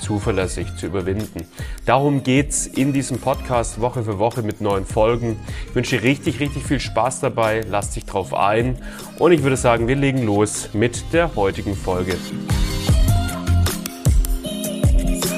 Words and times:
zuverlässig 0.00 0.76
zu 0.76 0.86
überwinden. 0.86 1.46
Darum 1.86 2.22
geht's 2.22 2.66
in 2.66 2.92
diesem 2.92 3.18
Podcast 3.18 3.80
Woche 3.80 4.02
für 4.02 4.18
Woche 4.18 4.42
mit 4.42 4.60
neuen 4.60 4.84
Folgen. 4.84 5.38
Ich 5.68 5.74
wünsche 5.74 5.98
dir 5.98 6.04
richtig, 6.04 6.40
richtig 6.40 6.64
viel 6.64 6.80
Spaß 6.80 7.20
dabei. 7.20 7.62
Lass 7.68 7.90
dich 7.90 8.04
drauf 8.04 8.34
ein. 8.34 8.78
Und 9.18 9.32
ich 9.32 9.42
würde 9.42 9.56
sagen, 9.56 9.88
wir 9.88 9.96
legen 9.96 10.24
los 10.24 10.70
mit 10.72 11.12
der 11.12 11.34
heutigen 11.34 11.74
Folge. 11.74 12.16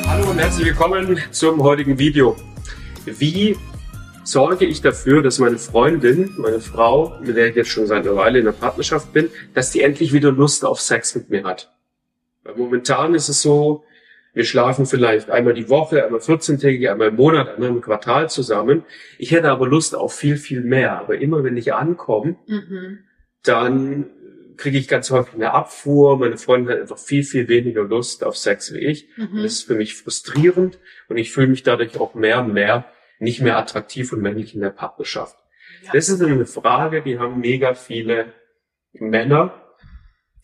Hallo 0.07 0.31
und 0.31 0.39
herzlich 0.39 0.67
willkommen 0.67 1.19
zum 1.31 1.63
heutigen 1.63 1.99
Video. 1.99 2.37
Wie 3.05 3.57
sorge 4.25 4.65
ich 4.67 4.81
dafür, 4.81 5.23
dass 5.23 5.39
meine 5.39 5.59
Freundin, 5.59 6.35
meine 6.37 6.61
Frau, 6.61 7.19
mit 7.21 7.37
der 7.37 7.49
ich 7.49 7.57
jetzt 7.57 7.71
schon 7.71 7.87
seit 7.87 8.07
einer 8.07 8.17
Weile 8.17 8.39
in 8.39 8.45
der 8.45 8.53
Partnerschaft 8.53 9.13
bin, 9.13 9.31
dass 9.55 9.71
die 9.71 9.83
endlich 9.83 10.13
wieder 10.13 10.31
Lust 10.31 10.65
auf 10.65 10.81
Sex 10.81 11.15
mit 11.15 11.31
mir 11.31 11.45
hat? 11.45 11.73
Weil 12.43 12.55
momentan 12.57 13.15
ist 13.15 13.29
es 13.29 13.43
so, 13.43 13.85
wir 14.33 14.45
schlafen 14.45 14.87
vielleicht 14.87 15.31
einmal 15.31 15.55
die 15.55 15.69
Woche, 15.69 16.05
einmal 16.05 16.21
14-tägig, 16.21 16.91
einmal 16.91 17.09
im 17.09 17.17
Monat, 17.17 17.49
einmal 17.49 17.71
im 17.71 17.81
Quartal 17.81 18.31
zusammen. 18.31 18.85
Ich 19.19 19.33
hätte 19.33 19.51
aber 19.51 19.67
Lust 19.67 19.95
auf 19.95 20.15
viel, 20.15 20.37
viel 20.37 20.61
mehr. 20.61 20.99
Aber 20.99 21.19
immer 21.19 21.43
wenn 21.43 21.57
ich 21.57 21.75
ankomme, 21.75 22.37
mhm. 22.47 23.01
dann 23.43 24.11
kriege 24.57 24.79
ich 24.79 24.89
ganz 24.89 25.11
häufig 25.11 25.35
eine 25.35 25.53
Abfuhr. 25.53 26.19
Meine 26.19 26.37
Freundin 26.37 26.75
hat 26.75 26.81
einfach 26.83 26.99
viel, 26.99 27.25
viel 27.25 27.49
weniger 27.49 27.83
Lust 27.83 28.23
auf 28.23 28.37
Sex 28.37 28.73
wie 28.73 28.79
ich. 28.79 29.09
Mhm. 29.17 29.43
Das 29.43 29.53
ist 29.53 29.63
für 29.65 29.75
mich 29.75 29.97
frustrierend 29.97 30.79
und 31.09 31.17
ich 31.17 31.33
fühle 31.33 31.49
mich 31.49 31.63
dadurch 31.63 31.99
auch 31.99 32.15
mehr 32.15 32.41
und 32.41 32.53
mehr 32.53 32.85
nicht 33.21 33.43
mehr 33.43 33.59
attraktiv 33.59 34.13
und 34.13 34.23
männlich 34.23 34.55
in 34.55 34.63
der 34.63 34.71
Partnerschaft. 34.71 35.37
Ja. 35.85 35.93
Das 35.93 36.09
ist 36.09 36.23
eine 36.23 36.47
Frage, 36.47 37.03
die 37.03 37.19
haben 37.19 37.41
mega 37.41 37.75
viele 37.75 38.33
Männer, 38.93 39.75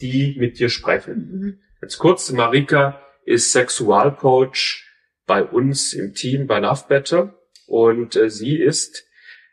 die 0.01 0.37
mit 0.39 0.59
dir 0.59 0.69
sprechen. 0.69 1.31
Mhm. 1.33 1.59
Jetzt 1.83 1.99
kurz, 1.99 2.31
Marika, 2.33 3.01
ist 3.27 3.53
Sexualcoach 3.53 4.85
bei 5.27 5.45
uns 5.45 5.93
im 5.93 6.15
Team 6.15 6.47
bei 6.47 6.61
Love 6.61 6.85
Better 6.89 7.39
und 7.67 8.17
äh, 8.17 8.31
sie 8.31 8.57
ist 8.57 9.05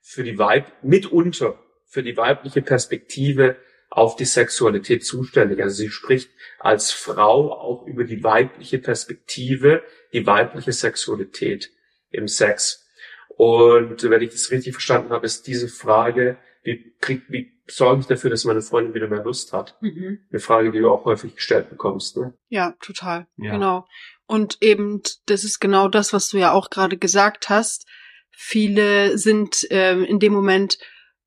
für 0.01 0.23
die 0.23 0.37
Weib 0.37 0.71
mitunter 0.81 1.59
für 1.93 2.01
die 2.01 2.17
weibliche 2.17 2.63
Perspektive 2.63 3.55
auf 3.91 4.15
die 4.15 4.25
Sexualität 4.25 5.05
zuständig. 5.05 5.61
Also 5.61 5.75
sie 5.75 5.91
spricht 5.91 6.31
als 6.57 6.89
Frau 6.89 7.51
auch 7.53 7.85
über 7.85 8.03
die 8.03 8.23
weibliche 8.23 8.79
Perspektive, 8.79 9.83
die 10.11 10.25
weibliche 10.25 10.71
Sexualität 10.73 11.69
im 12.09 12.27
Sex. 12.27 12.83
Und 13.29 14.09
wenn 14.09 14.21
ich 14.23 14.31
das 14.31 14.49
richtig 14.49 14.73
verstanden 14.73 15.11
habe, 15.11 15.27
ist 15.27 15.45
diese 15.45 15.67
Frage, 15.67 16.37
wie, 16.63 16.95
krieg, 16.99 17.23
wie 17.29 17.51
sorge 17.67 18.01
ich 18.01 18.07
dafür, 18.07 18.29
dass 18.29 18.45
meine 18.45 18.61
Freundin 18.61 18.93
wieder 18.93 19.07
mehr 19.07 19.23
Lust 19.23 19.53
hat? 19.53 19.77
Mhm. 19.81 20.19
Eine 20.29 20.39
Frage, 20.39 20.71
die 20.71 20.79
du 20.79 20.89
auch 20.89 21.05
häufig 21.05 21.35
gestellt 21.35 21.69
bekommst. 21.69 22.17
Ne? 22.17 22.33
Ja, 22.49 22.75
total. 22.81 23.27
Ja. 23.37 23.53
Genau. 23.53 23.87
Und 24.25 24.57
eben, 24.61 25.01
das 25.25 25.43
ist 25.43 25.59
genau 25.59 25.87
das, 25.87 26.13
was 26.13 26.29
du 26.29 26.37
ja 26.37 26.51
auch 26.51 26.69
gerade 26.69 26.97
gesagt 26.97 27.49
hast. 27.49 27.87
Viele 28.31 29.17
sind 29.17 29.67
ähm, 29.69 30.03
in 30.03 30.19
dem 30.19 30.33
Moment 30.33 30.77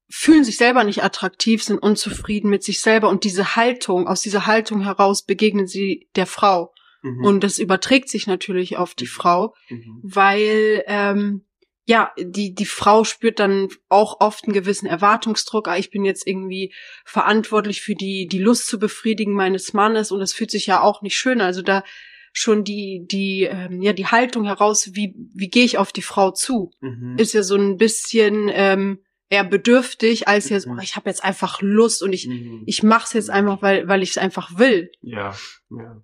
fühlen 0.08 0.44
sich 0.44 0.56
selber 0.56 0.84
nicht 0.84 1.02
attraktiv, 1.02 1.62
sind 1.62 1.78
unzufrieden 1.78 2.48
mit 2.48 2.62
sich 2.62 2.80
selber 2.80 3.08
und 3.08 3.24
diese 3.24 3.56
Haltung, 3.56 4.06
aus 4.06 4.22
dieser 4.22 4.46
Haltung 4.46 4.82
heraus 4.82 5.24
begegnen 5.24 5.66
sie 5.66 6.08
der 6.14 6.26
Frau. 6.26 6.72
Mhm. 7.02 7.24
Und 7.24 7.44
das 7.44 7.58
überträgt 7.58 8.08
sich 8.08 8.26
natürlich 8.26 8.76
auf 8.76 8.94
die 8.94 9.04
mhm. 9.04 9.08
Frau, 9.08 9.54
mhm. 9.68 10.00
weil 10.02 10.84
ähm, 10.86 11.44
ja, 11.86 12.12
die, 12.18 12.54
die 12.54 12.66
Frau 12.66 13.04
spürt 13.04 13.38
dann 13.38 13.68
auch 13.88 14.20
oft 14.20 14.44
einen 14.44 14.52
gewissen 14.52 14.86
Erwartungsdruck. 14.86 15.68
Ah, 15.68 15.78
ich 15.78 15.90
bin 15.90 16.04
jetzt 16.04 16.26
irgendwie 16.26 16.74
verantwortlich 17.04 17.80
für 17.80 17.94
die, 17.94 18.26
die 18.26 18.40
Lust 18.40 18.66
zu 18.66 18.80
befriedigen 18.80 19.32
meines 19.32 19.72
Mannes 19.72 20.10
und 20.10 20.18
das 20.18 20.32
fühlt 20.32 20.50
sich 20.50 20.66
ja 20.66 20.80
auch 20.80 21.02
nicht 21.02 21.16
schön. 21.16 21.40
Also 21.40 21.62
da 21.62 21.84
schon 22.32 22.64
die, 22.64 23.06
die, 23.08 23.44
ähm, 23.44 23.80
ja, 23.80 23.92
die 23.92 24.08
Haltung 24.08 24.44
heraus, 24.44 24.90
wie, 24.94 25.14
wie 25.32 25.48
gehe 25.48 25.64
ich 25.64 25.78
auf 25.78 25.92
die 25.92 26.02
Frau 26.02 26.32
zu, 26.32 26.72
mhm. 26.80 27.16
ist 27.18 27.32
ja 27.32 27.42
so 27.42 27.54
ein 27.56 27.76
bisschen, 27.78 28.50
ähm, 28.52 28.98
eher 29.28 29.44
bedürftig, 29.44 30.28
als 30.28 30.48
jetzt, 30.48 30.66
mhm. 30.66 30.78
oh, 30.78 30.82
ich 30.82 30.96
habe 30.96 31.08
jetzt 31.08 31.24
einfach 31.24 31.60
Lust 31.62 32.02
und 32.02 32.12
ich, 32.12 32.26
mhm. 32.26 32.62
ich 32.66 32.82
mach's 32.82 33.12
jetzt 33.12 33.30
einfach, 33.30 33.62
weil, 33.62 33.88
weil 33.88 34.02
ich 34.02 34.10
es 34.10 34.18
einfach 34.18 34.58
will. 34.58 34.90
Ja, 35.00 35.36
ja. 35.70 36.02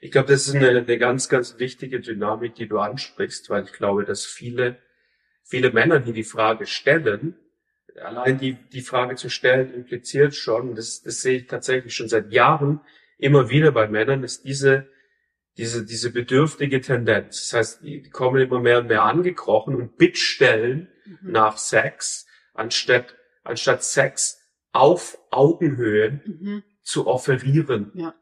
Ich 0.00 0.12
glaube, 0.12 0.28
das 0.28 0.46
ist 0.46 0.54
eine, 0.54 0.68
eine 0.68 0.98
ganz, 0.98 1.28
ganz 1.28 1.58
wichtige 1.58 2.00
Dynamik, 2.00 2.54
die 2.54 2.68
du 2.68 2.78
ansprichst, 2.78 3.50
weil 3.50 3.64
ich 3.64 3.72
glaube, 3.72 4.04
dass 4.04 4.24
viele 4.24 4.78
viele 5.48 5.72
Männer, 5.72 5.98
die 5.98 6.12
die 6.12 6.24
Frage 6.24 6.66
stellen, 6.66 7.36
allein 7.96 8.38
die, 8.38 8.54
die 8.54 8.82
Frage 8.82 9.16
zu 9.16 9.28
stellen 9.28 9.74
impliziert 9.74 10.34
schon, 10.34 10.74
das, 10.74 11.02
das 11.02 11.22
sehe 11.22 11.38
ich 11.38 11.46
tatsächlich 11.46 11.94
schon 11.94 12.08
seit 12.08 12.32
Jahren 12.32 12.80
immer 13.16 13.50
wieder 13.50 13.72
bei 13.72 13.88
Männern, 13.88 14.22
ist 14.22 14.44
diese, 14.44 14.88
diese, 15.56 15.84
diese 15.84 16.12
bedürftige 16.12 16.80
Tendenz. 16.80 17.50
Das 17.50 17.58
heißt, 17.58 17.82
die, 17.82 18.02
die 18.02 18.10
kommen 18.10 18.40
immer 18.40 18.60
mehr 18.60 18.78
und 18.78 18.88
mehr 18.88 19.02
angekrochen 19.02 19.74
und 19.74 19.96
bittstellen 19.96 20.88
mhm. 21.04 21.32
nach 21.32 21.58
Sex, 21.58 22.26
anstatt, 22.54 23.16
anstatt 23.42 23.82
Sex 23.82 24.40
auf 24.72 25.18
Augenhöhe 25.30 26.20
mhm. 26.24 26.62
zu 26.82 27.06
offerieren. 27.06 27.90
Ja, 27.94 28.14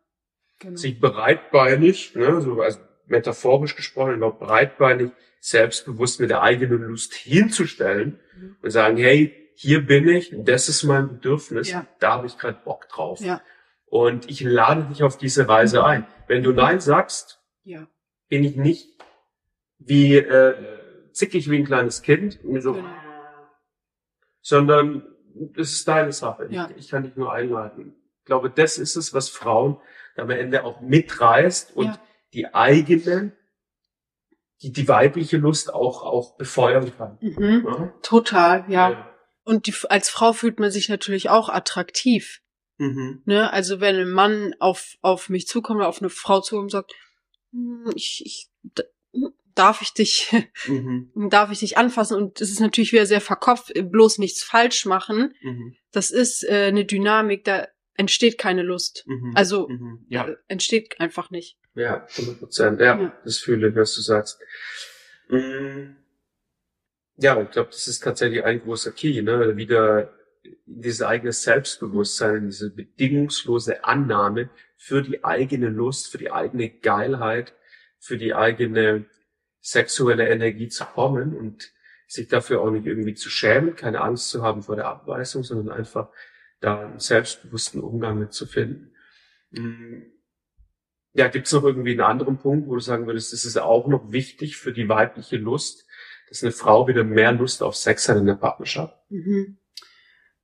genau. 0.60 0.76
Sich 0.76 0.98
breitbeinig, 1.00 2.14
ne, 2.14 2.40
so 2.40 2.62
also 2.62 2.78
metaphorisch 3.06 3.76
gesprochen, 3.76 4.14
überhaupt 4.14 4.40
breitbeinig 4.40 5.10
selbstbewusst 5.46 6.18
mit 6.18 6.30
der 6.30 6.42
eigenen 6.42 6.82
Lust 6.82 7.14
hinzustellen 7.14 8.18
mhm. 8.36 8.56
und 8.62 8.70
sagen, 8.70 8.96
hey, 8.96 9.48
hier 9.54 9.86
bin 9.86 10.08
ich, 10.08 10.34
das 10.36 10.68
ist 10.68 10.82
mein 10.82 11.08
Bedürfnis, 11.08 11.70
ja. 11.70 11.86
da 12.00 12.14
habe 12.14 12.26
ich 12.26 12.36
gerade 12.36 12.58
Bock 12.64 12.88
drauf. 12.88 13.20
Ja. 13.20 13.40
Und 13.86 14.28
ich 14.28 14.40
lade 14.40 14.82
dich 14.86 15.04
auf 15.04 15.16
diese 15.16 15.48
Reise 15.48 15.84
ein. 15.84 16.04
Wenn 16.26 16.42
du 16.42 16.50
Nein 16.50 16.80
sagst, 16.80 17.40
ja. 17.62 17.86
bin 18.28 18.42
ich 18.42 18.56
nicht 18.56 18.98
wie 19.78 20.16
äh, 20.16 20.54
zickig 21.12 21.48
wie 21.48 21.58
ein 21.58 21.64
kleines 21.64 22.02
Kind, 22.02 22.40
so, 22.58 22.72
genau. 22.72 22.88
sondern 24.40 25.06
das 25.54 25.70
ist 25.70 25.86
deine 25.86 26.10
Sache. 26.10 26.48
Ja. 26.50 26.68
Ich, 26.70 26.86
ich, 26.86 26.90
kann 26.90 27.04
dich 27.04 27.14
nur 27.14 27.32
einladen. 27.32 27.94
Ich 28.18 28.24
glaube, 28.24 28.50
das 28.50 28.78
ist 28.78 28.96
es, 28.96 29.14
was 29.14 29.28
Frauen 29.28 29.78
am 30.16 30.30
Ende 30.30 30.64
auch 30.64 30.80
mitreißt 30.80 31.76
und 31.76 32.00
die 32.32 32.52
eigene 32.52 33.30
die, 34.62 34.72
die 34.72 34.88
weibliche 34.88 35.36
Lust 35.36 35.72
auch, 35.72 36.02
auch 36.02 36.36
befeuern 36.36 36.90
kann. 36.96 37.18
Mhm. 37.20 37.64
Ja? 37.66 37.94
Total, 38.02 38.64
ja. 38.68 38.90
ja. 38.90 39.10
Und 39.44 39.66
die, 39.66 39.74
als 39.88 40.08
Frau 40.08 40.32
fühlt 40.32 40.58
man 40.58 40.70
sich 40.70 40.88
natürlich 40.88 41.28
auch 41.28 41.48
attraktiv. 41.48 42.40
Mhm. 42.78 43.22
Ne? 43.24 43.52
Also 43.52 43.80
wenn 43.80 43.96
ein 43.96 44.10
Mann 44.10 44.54
auf, 44.58 44.96
auf 45.02 45.28
mich 45.28 45.46
zukommt 45.46 45.78
oder 45.78 45.88
auf 45.88 46.00
eine 46.00 46.10
Frau 46.10 46.40
zukommt 46.40 46.64
und 46.64 46.70
sagt, 46.70 46.94
hm, 47.52 47.92
ich, 47.94 48.22
ich, 48.24 48.50
darf 49.54 49.82
ich 49.82 49.92
dich, 49.92 50.32
mhm. 50.66 51.10
darf 51.30 51.50
ich 51.50 51.60
dich 51.60 51.78
anfassen? 51.78 52.16
Und 52.16 52.40
es 52.40 52.50
ist 52.50 52.60
natürlich 52.60 52.92
wieder 52.92 53.06
sehr 53.06 53.20
verkopft, 53.20 53.72
bloß 53.74 54.18
nichts 54.18 54.42
falsch 54.42 54.86
machen. 54.86 55.34
Mhm. 55.42 55.76
Das 55.92 56.10
ist 56.10 56.44
äh, 56.44 56.66
eine 56.68 56.84
Dynamik, 56.84 57.44
da 57.44 57.68
entsteht 57.94 58.38
keine 58.38 58.62
Lust. 58.62 59.04
Mhm. 59.06 59.32
Also 59.34 59.68
mhm. 59.68 60.06
ja. 60.08 60.28
Äh, 60.28 60.36
entsteht 60.48 61.00
einfach 61.00 61.30
nicht. 61.30 61.58
Ja, 61.76 62.06
100 62.16 62.38
Prozent. 62.38 62.80
Ja, 62.80 62.98
ja, 62.98 63.12
das 63.22 63.38
fühle 63.38 63.68
ich, 63.68 63.76
was 63.76 63.94
du 63.94 64.00
sagst. 64.00 64.40
Mhm. 65.28 65.96
Ja, 67.18 67.40
ich 67.40 67.50
glaube, 67.50 67.70
das 67.70 67.86
ist 67.86 68.02
tatsächlich 68.02 68.44
ein 68.44 68.62
großer 68.62 68.92
Key, 68.92 69.22
ne? 69.22 69.56
Wieder 69.56 70.12
dieses 70.64 71.02
eigene 71.02 71.32
Selbstbewusstsein, 71.32 72.46
diese 72.46 72.70
bedingungslose 72.70 73.84
Annahme 73.84 74.48
für 74.76 75.02
die 75.02 75.22
eigene 75.24 75.68
Lust, 75.68 76.08
für 76.08 76.18
die 76.18 76.30
eigene 76.30 76.70
Geilheit, 76.70 77.52
für 77.98 78.16
die 78.16 78.34
eigene 78.34 79.04
sexuelle 79.60 80.28
Energie 80.28 80.68
zu 80.68 80.84
kommen 80.84 81.36
und 81.36 81.72
sich 82.06 82.28
dafür 82.28 82.60
auch 82.60 82.70
nicht 82.70 82.86
irgendwie 82.86 83.14
zu 83.14 83.28
schämen, 83.28 83.76
keine 83.76 84.00
Angst 84.00 84.30
zu 84.30 84.42
haben 84.42 84.62
vor 84.62 84.76
der 84.76 84.86
Abweisung, 84.86 85.42
sondern 85.42 85.76
einfach 85.76 86.08
da 86.60 86.86
einen 86.86 87.00
selbstbewussten 87.00 87.82
Umgang 87.82 88.18
mit 88.18 88.32
zu 88.32 88.46
finden. 88.46 88.92
Ja, 91.16 91.28
gibt 91.28 91.46
es 91.46 91.52
noch 91.52 91.64
irgendwie 91.64 91.92
einen 91.92 92.00
anderen 92.00 92.36
Punkt, 92.36 92.68
wo 92.68 92.74
du 92.74 92.80
sagen 92.80 93.06
würdest, 93.06 93.32
das 93.32 93.46
ist 93.46 93.56
auch 93.56 93.86
noch 93.86 94.12
wichtig 94.12 94.58
für 94.58 94.72
die 94.72 94.88
weibliche 94.88 95.36
Lust, 95.38 95.86
dass 96.28 96.42
eine 96.42 96.52
Frau 96.52 96.86
wieder 96.88 97.04
mehr 97.04 97.32
Lust 97.32 97.62
auf 97.62 97.74
Sex 97.74 98.06
hat 98.08 98.18
in 98.18 98.26
der 98.26 98.34
Partnerschaft? 98.34 98.94
Mhm. 99.08 99.56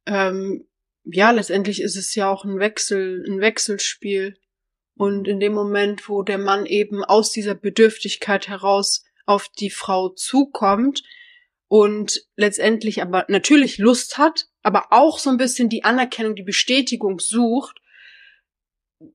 Ähm, 0.07 0.67
ja, 1.05 1.31
letztendlich 1.31 1.83
ist 1.83 1.97
es 1.97 2.15
ja 2.15 2.31
auch 2.31 2.45
ein 2.45 2.59
Wechsel, 2.59 3.23
ein 3.29 3.41
Wechselspiel. 3.41 4.39
Und 4.95 5.29
in 5.29 5.41
dem 5.41 5.53
Moment, 5.53 6.09
wo 6.09 6.23
der 6.23 6.39
Mann 6.39 6.65
eben 6.65 7.05
aus 7.05 7.33
dieser 7.33 7.55
Bedürftigkeit 7.55 8.49
heraus 8.49 9.05
auf 9.27 9.49
die 9.49 9.71
Frau 9.71 10.09
zukommt 10.09 11.03
und 11.69 12.27
letztendlich 12.37 13.03
aber 13.03 13.27
natürlich 13.29 13.77
Lust 13.77 14.17
hat, 14.17 14.49
aber 14.63 14.87
auch 14.91 15.19
so 15.19 15.29
ein 15.29 15.37
bisschen 15.37 15.69
die 15.69 15.85
Anerkennung, 15.85 16.35
die 16.35 16.43
Bestätigung 16.43 17.19
sucht, 17.19 17.82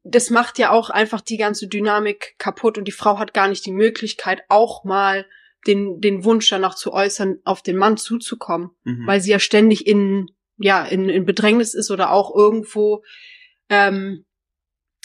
das 0.03 0.29
macht 0.29 0.59
ja 0.59 0.71
auch 0.71 0.89
einfach 0.89 1.21
die 1.21 1.37
ganze 1.37 1.67
Dynamik 1.67 2.35
kaputt 2.37 2.77
und 2.77 2.85
die 2.85 2.91
Frau 2.91 3.19
hat 3.19 3.33
gar 3.33 3.47
nicht 3.47 3.65
die 3.65 3.71
Möglichkeit, 3.71 4.43
auch 4.49 4.83
mal 4.83 5.25
den, 5.65 5.99
den 5.99 6.23
Wunsch 6.23 6.49
danach 6.49 6.75
zu 6.75 6.93
äußern, 6.93 7.39
auf 7.43 7.61
den 7.61 7.77
Mann 7.77 7.97
zuzukommen, 7.97 8.71
mhm. 8.83 9.05
weil 9.05 9.21
sie 9.21 9.31
ja 9.31 9.39
ständig 9.39 9.85
in, 9.87 10.31
ja, 10.57 10.83
in, 10.85 11.09
in 11.09 11.25
Bedrängnis 11.25 11.73
ist 11.73 11.91
oder 11.91 12.11
auch 12.11 12.35
irgendwo 12.35 13.03
ähm, 13.69 14.25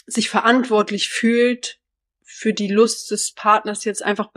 sich 0.05 0.29
verantwortlich 0.29 1.09
fühlt, 1.09 1.79
für 2.23 2.53
die 2.53 2.67
Lust 2.67 3.11
des 3.11 3.33
Partners 3.33 3.85
jetzt 3.85 4.03
einfach 4.03 4.31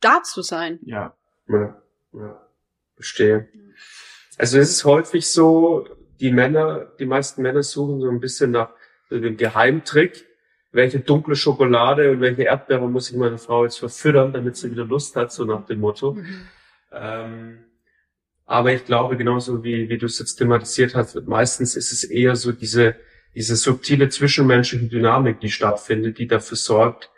da 0.00 0.22
zu 0.22 0.42
sein. 0.42 0.78
Ja, 0.82 1.16
ja, 1.48 1.82
ja. 2.12 2.48
Verstehe. 2.94 3.48
Also 4.38 4.58
es 4.58 4.70
ist 4.70 4.84
häufig 4.84 5.28
so, 5.28 5.86
die 6.20 6.32
Männer, 6.32 6.92
die 6.98 7.04
meisten 7.04 7.42
Männer 7.42 7.62
suchen 7.62 8.00
so 8.00 8.08
ein 8.08 8.20
bisschen 8.20 8.52
nach 8.52 8.70
dem 9.20 9.36
Geheimtrick, 9.36 10.26
welche 10.72 11.00
dunkle 11.00 11.36
Schokolade 11.36 12.10
und 12.10 12.20
welche 12.20 12.44
Erdbeere 12.44 12.88
muss 12.88 13.10
ich 13.10 13.16
meine 13.16 13.38
Frau 13.38 13.64
jetzt 13.64 13.78
verfüttern, 13.78 14.32
damit 14.32 14.56
sie 14.56 14.70
wieder 14.70 14.84
Lust 14.84 15.16
hat, 15.16 15.32
so 15.32 15.44
nach 15.44 15.66
dem 15.66 15.80
Motto. 15.80 16.14
Mhm. 16.14 16.48
Ähm, 16.92 17.58
aber 18.46 18.72
ich 18.72 18.84
glaube, 18.84 19.16
genauso 19.16 19.62
wie, 19.64 19.88
wie 19.88 19.98
du 19.98 20.06
es 20.06 20.18
jetzt 20.18 20.36
thematisiert 20.36 20.94
hast, 20.94 21.26
meistens 21.26 21.76
ist 21.76 21.92
es 21.92 22.04
eher 22.04 22.36
so 22.36 22.52
diese, 22.52 22.96
diese 23.34 23.56
subtile 23.56 24.08
zwischenmenschliche 24.08 24.86
Dynamik, 24.86 25.40
die 25.40 25.50
stattfindet, 25.50 26.18
die 26.18 26.26
dafür 26.26 26.56
sorgt, 26.56 27.10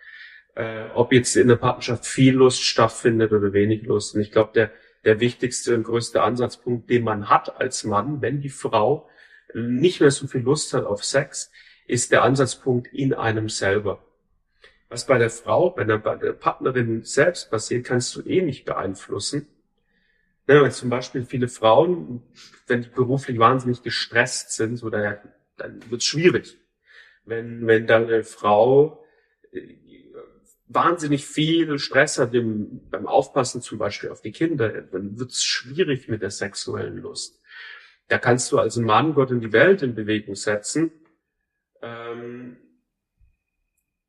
äh, 0.55 0.85
ob 0.95 1.13
jetzt 1.13 1.37
in 1.37 1.49
der 1.49 1.57
Partnerschaft 1.57 2.07
viel 2.07 2.35
Lust 2.35 2.63
stattfindet 2.63 3.33
oder 3.33 3.53
wenig 3.53 3.83
Lust. 3.85 4.15
Und 4.15 4.21
ich 4.21 4.31
glaube, 4.31 4.53
der, 4.55 4.71
der 5.05 5.21
wichtigste 5.21 5.75
und 5.75 5.85
größte 5.85 6.23
Ansatzpunkt, 6.23 6.91
den 6.91 7.05
man 7.05 7.29
hat 7.29 7.61
als 7.61 7.85
Mann, 7.85 8.21
wenn 8.23 8.41
die 8.41 8.49
Frau 8.49 9.09
nicht 9.55 10.01
mehr 10.01 10.11
so 10.11 10.27
viel 10.27 10.43
Lust 10.43 10.75
hat 10.75 10.85
auf 10.85 11.05
Sex, 11.05 11.51
ist 11.87 12.13
der 12.13 12.23
Ansatzpunkt 12.23 12.93
in 12.93 13.15
einem 13.15 13.49
selber. 13.49 14.03
Was 14.89 15.07
bei 15.07 15.19
der 15.19 15.31
Frau, 15.31 15.71
bei 15.71 15.85
der, 15.85 15.99
bei 15.99 16.17
der 16.17 16.33
Partnerin 16.33 17.03
selbst 17.03 17.51
passiert, 17.51 17.85
kannst 17.85 18.15
du 18.17 18.23
eh 18.23 18.43
nicht 18.43 18.65
beeinflussen. 18.65 19.49
Ja, 20.47 20.63
wenn 20.63 20.71
zum 20.71 20.91
Beispiel 20.91 21.25
viele 21.25 21.49
Frauen, 21.49 22.23
wenn 22.67 22.83
die 22.83 22.91
beruflich 22.91 23.39
wahnsinnig 23.39 23.83
gestresst 23.83 24.53
sind, 24.53 24.77
so 24.77 24.91
dann, 24.91 25.19
dann 25.57 25.91
wird 25.91 26.03
es 26.03 26.07
schwierig. 26.07 26.59
Wenn, 27.25 27.67
wenn 27.67 27.87
deine 27.87 28.25
Frau 28.25 29.05
äh, 29.53 29.75
wahnsinnig 30.69 31.25
viel 31.27 31.79
Stress 31.79 32.19
hat 32.19 32.35
im, 32.35 32.83
beim 32.91 33.07
Aufpassen 33.07 33.63
zum 33.63 33.79
Beispiel 33.79 34.11
auf 34.11 34.21
die 34.21 34.33
Kinder, 34.33 34.83
dann 34.83 35.19
wird 35.19 35.31
es 35.31 35.43
schwierig 35.43 36.09
mit 36.09 36.21
der 36.21 36.31
sexuellen 36.31 36.99
Lust. 36.99 37.41
Da 38.09 38.19
kannst 38.19 38.53
du 38.53 38.59
als 38.59 38.77
Mann 38.77 39.15
Gott 39.15 39.31
in 39.31 39.41
die 39.41 39.53
Welt 39.53 39.83
in 39.83 39.95
Bewegung 39.95 40.35
setzen 40.35 40.93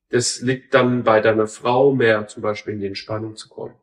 das 0.09 0.41
liegt 0.41 0.73
dann 0.73 1.03
bei 1.03 1.19
deiner 1.19 1.47
Frau 1.47 1.93
mehr, 1.93 2.27
zum 2.27 2.41
Beispiel 2.41 2.73
in 2.73 2.79
die 2.79 2.87
Entspannung 2.87 3.35
zu 3.35 3.49
kommen. 3.49 3.75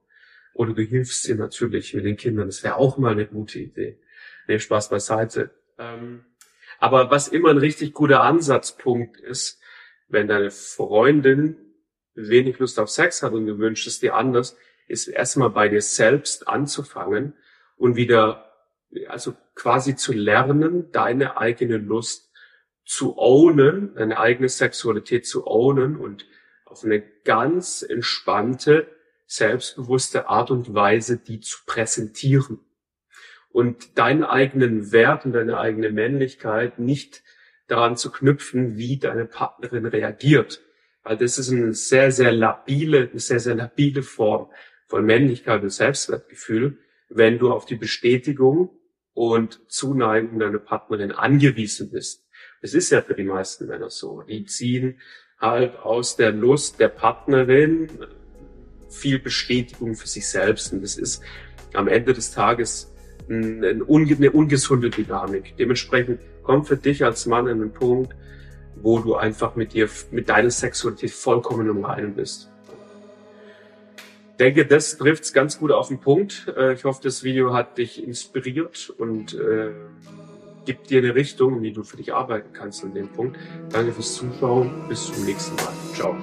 Oder 0.55 0.73
du 0.75 0.83
hilfst 0.83 1.29
ihr 1.29 1.37
natürlich 1.37 1.95
mit 1.95 2.05
den 2.05 2.17
Kindern. 2.17 2.47
Das 2.47 2.63
wäre 2.63 2.77
auch 2.77 2.99
mal 2.99 3.13
eine 3.13 3.27
gute 3.27 3.59
Idee. 3.59 3.99
Nee, 4.49 4.59
Spaß 4.59 4.91
beiseite. 4.91 5.51
Ähm, 5.79 6.25
aber 6.79 7.11
was 7.11 7.29
immer 7.29 7.51
ein 7.51 7.59
richtig 7.59 7.93
guter 7.93 8.23
Ansatzpunkt 8.23 9.21
ist, 9.21 9.61
wenn 10.09 10.29
deine 10.29 10.51
Freundin 10.51 11.57
wenig 12.15 12.59
Lust 12.59 12.79
auf 12.79 12.91
Sex 12.91 13.23
hat 13.23 13.33
und 13.33 13.47
gewünscht 13.47 13.87
es 13.87 14.01
dir 14.01 14.15
anders, 14.15 14.57
ist 14.89 15.09
erstmal 15.09 15.51
bei 15.51 15.69
dir 15.69 15.81
selbst 15.81 16.49
anzufangen 16.49 17.35
und 17.77 17.97
wieder, 17.97 18.53
also 19.09 19.35
quasi 19.55 19.97
zu 19.97 20.13
lernen, 20.13 20.91
deine 20.93 21.39
eigene 21.39 21.79
Lust 21.79 22.32
zu 22.85 23.17
ownen, 23.19 23.97
eine 23.97 24.19
eigene 24.19 24.49
Sexualität 24.49 25.27
zu 25.27 25.47
ownen 25.47 25.97
und 25.97 26.27
auf 26.65 26.85
eine 26.85 27.03
ganz 27.25 27.83
entspannte, 27.83 28.89
selbstbewusste 29.27 30.29
Art 30.29 30.51
und 30.51 30.75
Weise 30.75 31.19
die 31.19 31.41
zu 31.41 31.59
präsentieren. 31.67 32.61
Und 33.51 33.99
deinen 33.99 34.25
eigenen 34.25 34.93
Wert 34.93 35.27
und 35.27 35.33
deine 35.33 35.59
eigene 35.59 35.91
Männlichkeit 35.91 36.79
nicht 36.79 37.23
daran 37.67 37.97
zu 37.97 38.11
knüpfen, 38.11 38.77
wie 38.77 38.99
deine 38.99 39.27
Partnerin 39.27 39.87
reagiert. 39.87 40.63
Weil 41.03 41.17
das 41.17 41.39
ist 41.39 41.51
eine 41.51 41.75
sehr, 41.75 42.11
sehr 42.13 42.33
labile, 42.33 43.09
eine 43.11 43.21
sehr, 43.21 43.41
sehr 43.41 43.55
labile 43.55 44.03
Form 44.03 44.51
von 44.87 45.05
Männlichkeit 45.05 45.63
und 45.63 45.71
Selbstwertgefühl, 45.71 46.79
wenn 47.09 47.39
du 47.39 47.53
auf 47.53 47.67
die 47.67 47.77
Bestätigung 47.77 48.71
und 49.15 49.61
Zuneigung 49.69 50.39
deiner 50.39 50.59
Partnerin 50.59 51.13
angewiesen 51.13 51.91
bist. 51.91 52.22
Es 52.63 52.75
ist 52.75 52.91
ja 52.91 53.03
für 53.03 53.15
die 53.15 53.25
meisten 53.25 53.67
Männer 53.67 53.91
so. 53.91 54.23
Die 54.23 54.45
ziehen 54.45 55.01
halt 55.41 55.77
aus 55.81 56.17
der 56.17 56.31
Lust 56.31 56.79
der 56.79 56.89
Partnerin 56.89 57.89
viel 58.89 59.19
Bestätigung 59.19 59.97
für 59.97 60.07
sich 60.07 60.29
selbst. 60.29 60.73
Und 60.73 60.83
das 60.83 60.97
ist 60.97 61.23
am 61.75 61.89
Ende 61.89 62.13
des 62.13 62.31
Tages 62.31 62.93
eine 63.29 63.85
ungesunde 63.85 64.91
Dynamik. 64.91 65.57
Dementsprechend 65.57 66.21
kommt 66.45 66.69
für 66.69 66.77
dich 66.77 67.05
als 67.05 67.27
Mann 67.27 67.49
an 67.49 67.59
den 67.59 67.73
Punkt, 67.73 68.15
wo 68.77 69.01
du 69.01 69.17
einfach 69.17 69.57
mit 69.57 69.73
dir, 69.73 69.89
mit 70.13 70.29
deiner 70.29 70.51
Sexualität 70.51 71.11
vollkommen 71.11 71.69
im 71.69 71.85
Reinen 71.85 72.15
bist. 72.15 72.49
Ich 74.33 74.37
denke, 74.39 74.67
das 74.67 74.99
trifft's 74.99 75.33
ganz 75.33 75.59
gut 75.59 75.73
auf 75.73 75.89
den 75.89 76.01
Punkt. 76.01 76.53
Äh, 76.57 76.75
ich 76.75 76.85
hoffe, 76.85 77.01
das 77.03 77.23
Video 77.23 77.55
hat 77.55 77.79
dich 77.79 78.03
inspiriert 78.03 78.91
und 78.91 79.35
äh, 79.35 79.71
gibt 80.65 80.91
dir 80.91 80.99
eine 80.99 81.15
Richtung, 81.15 81.57
in 81.57 81.63
die 81.63 81.73
du 81.73 81.83
für 81.83 81.97
dich 81.97 82.13
arbeiten 82.13 82.53
kannst 82.53 82.85
an 82.85 82.95
dem 82.95 83.09
Punkt. 83.09 83.39
Danke 83.71 83.93
fürs 83.93 84.15
Zuschauen. 84.15 84.71
Bis 84.89 85.07
zum 85.07 85.25
nächsten 85.25 85.57
Mal. 85.57 85.73
Ciao. 85.95 86.17